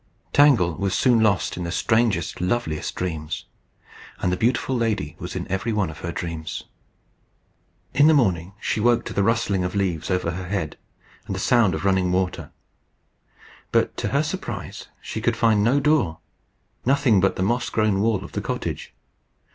Tangle 0.33 0.73
was 0.73 0.95
soon 0.95 1.21
lost 1.21 1.57
in 1.57 1.63
the 1.63 1.71
strangest, 1.71 2.41
loveliest 2.41 2.95
dreams. 2.95 3.45
And 4.17 4.31
the 4.31 4.35
beautiful 4.35 4.75
lady 4.75 5.15
was 5.19 5.35
in 5.35 5.47
every 5.47 5.71
one 5.71 5.91
of 5.91 5.99
her 5.99 6.11
dreams. 6.11 6.63
In 7.93 8.07
the 8.07 8.15
morning 8.15 8.53
she 8.59 8.79
woke 8.79 9.05
to 9.05 9.13
the 9.13 9.21
rustling 9.21 9.63
of 9.63 9.75
leaves 9.75 10.09
over 10.09 10.31
her 10.31 10.47
head, 10.47 10.75
and 11.27 11.35
the 11.35 11.39
sound 11.39 11.75
of 11.75 11.85
running 11.85 12.11
water. 12.11 12.51
But, 13.71 13.95
to 13.97 14.07
her 14.07 14.23
surprise, 14.23 14.87
she 15.03 15.21
could 15.21 15.37
find 15.37 15.63
no 15.63 15.79
door 15.79 16.17
nothing 16.83 17.21
but 17.21 17.35
the 17.35 17.43
moss 17.43 17.69
grown 17.69 18.01
wall 18.01 18.23
of 18.23 18.31
the 18.31 18.41
cottage. 18.41 18.95